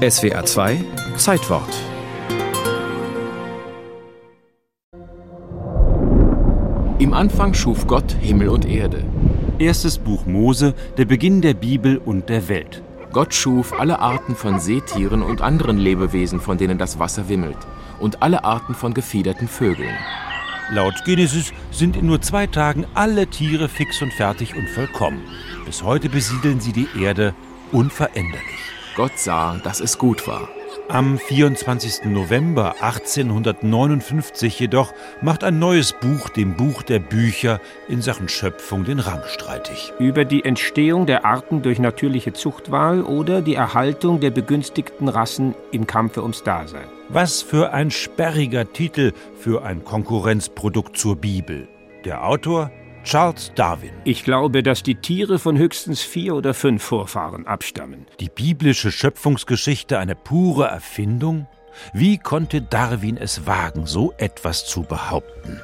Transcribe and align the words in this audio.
SWA 0.00 0.42
2 0.42 0.82
Zeitwort 1.18 1.68
Im 6.98 7.12
Anfang 7.12 7.52
schuf 7.52 7.86
Gott 7.86 8.10
Himmel 8.18 8.48
und 8.48 8.64
Erde. 8.64 9.04
Erstes 9.58 9.98
Buch 9.98 10.24
Mose, 10.24 10.72
der 10.96 11.04
Beginn 11.04 11.42
der 11.42 11.52
Bibel 11.52 11.98
und 11.98 12.30
der 12.30 12.48
Welt. 12.48 12.82
Gott 13.12 13.34
schuf 13.34 13.78
alle 13.78 13.98
Arten 13.98 14.34
von 14.34 14.58
Seetieren 14.58 15.20
und 15.20 15.42
anderen 15.42 15.76
Lebewesen, 15.76 16.40
von 16.40 16.56
denen 16.56 16.78
das 16.78 16.98
Wasser 16.98 17.28
wimmelt, 17.28 17.58
und 17.98 18.22
alle 18.22 18.44
Arten 18.44 18.74
von 18.74 18.94
gefiederten 18.94 19.48
Vögeln. 19.48 19.98
Laut 20.70 20.94
Genesis 21.04 21.52
sind 21.72 21.94
in 21.98 22.06
nur 22.06 22.22
zwei 22.22 22.46
Tagen 22.46 22.86
alle 22.94 23.26
Tiere 23.26 23.68
fix 23.68 24.00
und 24.00 24.14
fertig 24.14 24.56
und 24.56 24.66
vollkommen. 24.70 25.20
Bis 25.66 25.82
heute 25.82 26.08
besiedeln 26.08 26.58
sie 26.58 26.72
die 26.72 26.88
Erde 26.98 27.34
unveränderlich. 27.70 28.79
Gott 29.00 29.18
sah, 29.18 29.56
dass 29.64 29.80
es 29.80 29.96
gut 29.96 30.28
war. 30.28 30.50
Am 30.90 31.16
24. 31.16 32.04
November 32.04 32.74
1859 32.82 34.60
jedoch 34.60 34.92
macht 35.22 35.42
ein 35.42 35.58
neues 35.58 35.94
Buch 35.94 36.28
dem 36.28 36.54
Buch 36.54 36.82
der 36.82 36.98
Bücher 36.98 37.62
in 37.88 38.02
Sachen 38.02 38.28
Schöpfung 38.28 38.84
den 38.84 38.98
Rang 38.98 39.22
streitig. 39.26 39.94
Über 39.98 40.26
die 40.26 40.44
Entstehung 40.44 41.06
der 41.06 41.24
Arten 41.24 41.62
durch 41.62 41.78
natürliche 41.78 42.34
Zuchtwahl 42.34 43.02
oder 43.02 43.40
die 43.40 43.54
Erhaltung 43.54 44.20
der 44.20 44.32
begünstigten 44.32 45.08
Rassen 45.08 45.54
im 45.72 45.86
Kampfe 45.86 46.20
ums 46.20 46.42
Dasein. 46.42 46.84
Was 47.08 47.40
für 47.40 47.72
ein 47.72 47.90
sperriger 47.90 48.70
Titel 48.70 49.14
für 49.38 49.64
ein 49.64 49.82
Konkurrenzprodukt 49.82 50.98
zur 50.98 51.16
Bibel. 51.16 51.68
Der 52.04 52.26
Autor 52.26 52.70
Charles 53.04 53.52
Darwin. 53.54 53.92
Ich 54.04 54.24
glaube, 54.24 54.62
dass 54.62 54.82
die 54.82 54.94
Tiere 54.94 55.38
von 55.38 55.56
höchstens 55.56 56.02
vier 56.02 56.34
oder 56.34 56.54
fünf 56.54 56.82
Vorfahren 56.82 57.46
abstammen. 57.46 58.06
Die 58.20 58.28
biblische 58.28 58.92
Schöpfungsgeschichte 58.92 59.98
eine 59.98 60.14
pure 60.14 60.66
Erfindung? 60.66 61.46
Wie 61.92 62.18
konnte 62.18 62.60
Darwin 62.60 63.16
es 63.16 63.46
wagen, 63.46 63.86
so 63.86 64.12
etwas 64.18 64.66
zu 64.66 64.82
behaupten? 64.82 65.60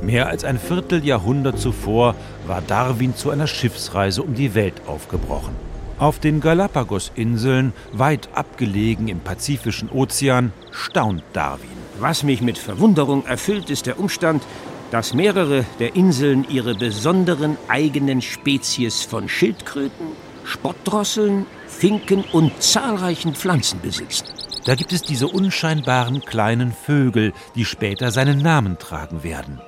Mehr 0.00 0.28
als 0.28 0.44
ein 0.44 0.58
Vierteljahrhundert 0.58 1.58
zuvor 1.58 2.14
war 2.46 2.62
Darwin 2.62 3.14
zu 3.14 3.30
einer 3.30 3.46
Schiffsreise 3.46 4.22
um 4.22 4.34
die 4.34 4.54
Welt 4.54 4.80
aufgebrochen. 4.86 5.54
Auf 5.98 6.20
den 6.20 6.40
Galapagos-Inseln, 6.40 7.72
weit 7.92 8.28
abgelegen 8.32 9.08
im 9.08 9.18
Pazifischen 9.18 9.90
Ozean, 9.90 10.52
staunt 10.70 11.24
Darwin. 11.32 11.68
Was 11.98 12.22
mich 12.22 12.40
mit 12.40 12.56
Verwunderung 12.56 13.26
erfüllt, 13.26 13.70
ist 13.70 13.86
der 13.86 13.98
Umstand, 13.98 14.44
dass 14.90 15.14
mehrere 15.14 15.64
der 15.78 15.96
Inseln 15.96 16.46
ihre 16.48 16.74
besonderen 16.74 17.56
eigenen 17.68 18.22
Spezies 18.22 19.02
von 19.02 19.28
Schildkröten, 19.28 20.08
Spottdrosseln, 20.44 21.46
Finken 21.66 22.24
und 22.32 22.62
zahlreichen 22.62 23.34
Pflanzen 23.34 23.80
besitzen. 23.80 24.26
Da 24.64 24.74
gibt 24.74 24.92
es 24.92 25.02
diese 25.02 25.28
unscheinbaren 25.28 26.22
kleinen 26.22 26.72
Vögel, 26.72 27.32
die 27.54 27.64
später 27.64 28.10
seinen 28.10 28.38
Namen 28.38 28.78
tragen 28.78 29.22
werden. 29.22 29.60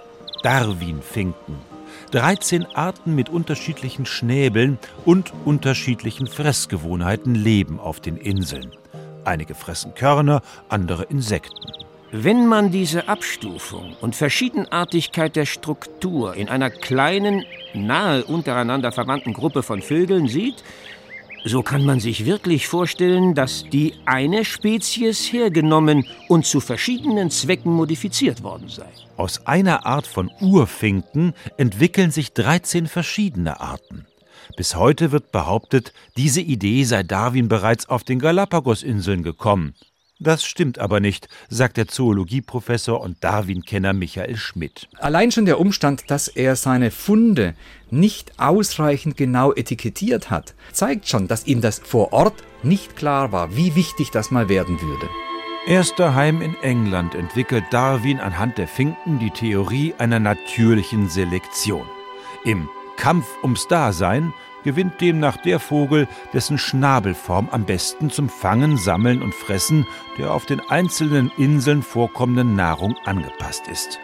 Darwin-Finken. 0.42 1.56
13 2.12 2.66
Arten 2.74 3.14
mit 3.14 3.28
unterschiedlichen 3.28 4.04
Schnäbeln 4.04 4.78
und 5.04 5.32
unterschiedlichen 5.44 6.26
Fressgewohnheiten 6.26 7.34
leben 7.34 7.78
auf 7.78 8.00
den 8.00 8.16
Inseln. 8.16 8.72
Einige 9.24 9.54
fressen 9.54 9.94
Körner, 9.94 10.42
andere 10.68 11.04
Insekten. 11.04 11.69
Wenn 12.12 12.48
man 12.48 12.72
diese 12.72 13.06
Abstufung 13.06 13.94
und 14.00 14.16
Verschiedenartigkeit 14.16 15.36
der 15.36 15.46
Struktur 15.46 16.34
in 16.34 16.48
einer 16.48 16.68
kleinen, 16.68 17.44
nahe 17.72 18.24
untereinander 18.24 18.90
verwandten 18.90 19.32
Gruppe 19.32 19.62
von 19.62 19.80
Vögeln 19.80 20.26
sieht, 20.26 20.64
so 21.44 21.62
kann 21.62 21.84
man 21.84 22.00
sich 22.00 22.26
wirklich 22.26 22.66
vorstellen, 22.66 23.36
dass 23.36 23.64
die 23.64 23.94
eine 24.06 24.44
Spezies 24.44 25.32
hergenommen 25.32 26.04
und 26.28 26.46
zu 26.46 26.58
verschiedenen 26.58 27.30
Zwecken 27.30 27.72
modifiziert 27.72 28.42
worden 28.42 28.68
sei. 28.68 28.88
Aus 29.16 29.46
einer 29.46 29.86
Art 29.86 30.08
von 30.08 30.32
Urfinken 30.40 31.32
entwickeln 31.58 32.10
sich 32.10 32.32
13 32.32 32.88
verschiedene 32.88 33.60
Arten. 33.60 34.06
Bis 34.56 34.74
heute 34.74 35.12
wird 35.12 35.30
behauptet, 35.30 35.92
diese 36.16 36.40
Idee 36.40 36.82
sei 36.82 37.04
Darwin 37.04 37.46
bereits 37.46 37.88
auf 37.88 38.02
den 38.02 38.18
Galapagosinseln 38.18 39.22
gekommen. 39.22 39.74
Das 40.22 40.44
stimmt 40.44 40.78
aber 40.78 41.00
nicht, 41.00 41.28
sagt 41.48 41.78
der 41.78 41.88
Zoologieprofessor 41.88 43.00
und 43.00 43.24
Darwin-Kenner 43.24 43.94
Michael 43.94 44.36
Schmidt. 44.36 44.86
Allein 44.98 45.32
schon 45.32 45.46
der 45.46 45.58
Umstand, 45.58 46.10
dass 46.10 46.28
er 46.28 46.56
seine 46.56 46.90
Funde 46.90 47.54
nicht 47.90 48.38
ausreichend 48.38 49.16
genau 49.16 49.54
etikettiert 49.54 50.30
hat, 50.30 50.54
zeigt 50.72 51.08
schon, 51.08 51.26
dass 51.26 51.46
ihm 51.46 51.62
das 51.62 51.78
vor 51.78 52.12
Ort 52.12 52.44
nicht 52.62 52.96
klar 52.96 53.32
war, 53.32 53.56
wie 53.56 53.74
wichtig 53.74 54.10
das 54.10 54.30
mal 54.30 54.50
werden 54.50 54.82
würde. 54.82 55.08
Erst 55.66 55.98
daheim 55.98 56.42
in 56.42 56.54
England 56.62 57.14
entwickelt 57.14 57.64
Darwin 57.70 58.20
anhand 58.20 58.58
der 58.58 58.68
Finken 58.68 59.18
die 59.20 59.30
Theorie 59.30 59.94
einer 59.96 60.20
natürlichen 60.20 61.08
Selektion. 61.08 61.86
Im 62.44 62.68
Kampf 62.98 63.26
ums 63.42 63.68
Dasein 63.68 64.34
gewinnt 64.64 65.00
demnach 65.00 65.36
der 65.36 65.60
Vogel, 65.60 66.08
dessen 66.32 66.58
Schnabelform 66.58 67.48
am 67.50 67.64
besten 67.64 68.10
zum 68.10 68.28
Fangen, 68.28 68.76
Sammeln 68.76 69.22
und 69.22 69.34
Fressen 69.34 69.86
der 70.18 70.34
auf 70.34 70.46
den 70.46 70.60
einzelnen 70.68 71.30
Inseln 71.38 71.82
vorkommenden 71.82 72.54
Nahrung 72.54 72.96
angepasst 73.04 73.68
ist. 73.68 73.98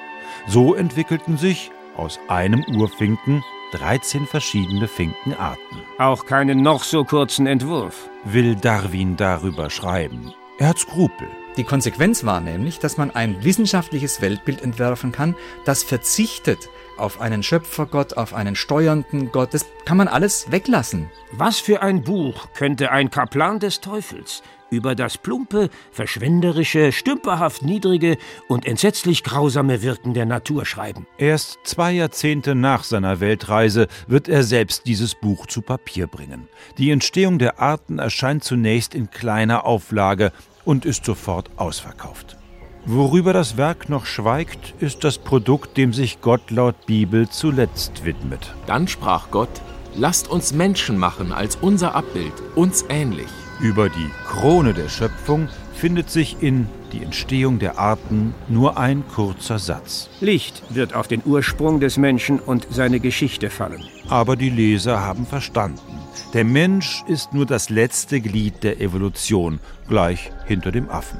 So 0.46 0.74
entwickelten 0.74 1.36
sich 1.36 1.70
aus 1.96 2.18
einem 2.28 2.64
Urfinken 2.64 3.42
13 3.72 4.26
verschiedene 4.26 4.88
Finkenarten. 4.88 5.82
Auch 5.98 6.24
keinen 6.24 6.62
noch 6.62 6.84
so 6.84 7.04
kurzen 7.04 7.46
Entwurf. 7.46 8.08
Will 8.24 8.54
Darwin 8.54 9.16
darüber 9.16 9.70
schreiben? 9.70 10.32
Er 10.58 10.68
hat 10.68 10.78
Skrupel. 10.78 11.28
Die 11.56 11.64
Konsequenz 11.64 12.24
war 12.24 12.42
nämlich, 12.42 12.80
dass 12.80 12.98
man 12.98 13.10
ein 13.10 13.42
wissenschaftliches 13.42 14.20
Weltbild 14.20 14.60
entwerfen 14.60 15.10
kann, 15.10 15.34
das 15.64 15.82
verzichtet 15.82 16.68
auf 16.98 17.20
einen 17.20 17.42
Schöpfergott, 17.42 18.14
auf 18.18 18.34
einen 18.34 18.56
steuernden 18.56 19.32
Gott. 19.32 19.54
Das 19.54 19.64
kann 19.86 19.96
man 19.96 20.08
alles 20.08 20.50
weglassen. 20.50 21.10
Was 21.32 21.58
für 21.58 21.80
ein 21.80 22.02
Buch 22.02 22.48
könnte 22.54 22.90
ein 22.90 23.10
Kaplan 23.10 23.58
des 23.58 23.80
Teufels 23.80 24.42
über 24.68 24.94
das 24.94 25.16
plumpe, 25.16 25.70
verschwenderische, 25.92 26.92
stümperhaft 26.92 27.62
niedrige 27.62 28.18
und 28.48 28.66
entsetzlich 28.66 29.22
grausame 29.22 29.80
Wirken 29.82 30.12
der 30.12 30.26
Natur 30.26 30.66
schreiben? 30.66 31.06
Erst 31.16 31.58
zwei 31.64 31.92
Jahrzehnte 31.92 32.54
nach 32.54 32.84
seiner 32.84 33.20
Weltreise 33.20 33.86
wird 34.08 34.28
er 34.28 34.42
selbst 34.42 34.86
dieses 34.86 35.14
Buch 35.14 35.46
zu 35.46 35.62
Papier 35.62 36.06
bringen. 36.06 36.48
Die 36.76 36.90
Entstehung 36.90 37.38
der 37.38 37.60
Arten 37.60 37.98
erscheint 37.98 38.44
zunächst 38.44 38.94
in 38.94 39.10
kleiner 39.10 39.64
Auflage 39.64 40.32
und 40.66 40.84
ist 40.84 41.06
sofort 41.06 41.48
ausverkauft. 41.56 42.36
Worüber 42.84 43.32
das 43.32 43.56
Werk 43.56 43.88
noch 43.88 44.04
schweigt, 44.04 44.74
ist 44.78 45.02
das 45.02 45.18
Produkt, 45.18 45.76
dem 45.76 45.92
sich 45.92 46.20
Gott 46.20 46.50
laut 46.50 46.86
Bibel 46.86 47.28
zuletzt 47.28 48.04
widmet. 48.04 48.54
Dann 48.66 48.86
sprach 48.86 49.30
Gott, 49.30 49.48
lasst 49.96 50.28
uns 50.28 50.52
Menschen 50.52 50.98
machen 50.98 51.32
als 51.32 51.56
unser 51.56 51.94
Abbild, 51.94 52.34
uns 52.54 52.84
ähnlich. 52.88 53.28
Über 53.60 53.88
die 53.88 54.10
Krone 54.28 54.74
der 54.74 54.88
Schöpfung 54.88 55.48
findet 55.74 56.10
sich 56.10 56.36
in 56.42 56.68
Die 56.96 57.02
Entstehung 57.02 57.58
der 57.58 57.78
Arten 57.78 58.32
nur 58.48 58.78
ein 58.78 59.04
kurzer 59.06 59.58
Satz. 59.58 60.08
Licht 60.20 60.62
wird 60.70 60.94
auf 60.94 61.08
den 61.08 61.20
Ursprung 61.26 61.78
des 61.78 61.98
Menschen 61.98 62.40
und 62.40 62.66
seine 62.70 63.00
Geschichte 63.00 63.50
fallen. 63.50 63.84
Aber 64.08 64.34
die 64.34 64.48
Leser 64.48 65.00
haben 65.00 65.26
verstanden. 65.26 66.00
Der 66.32 66.44
Mensch 66.44 67.04
ist 67.06 67.34
nur 67.34 67.44
das 67.44 67.68
letzte 67.68 68.22
Glied 68.22 68.62
der 68.62 68.80
Evolution, 68.80 69.60
gleich 69.88 70.30
hinter 70.46 70.72
dem 70.72 70.88
Affen. 70.88 71.18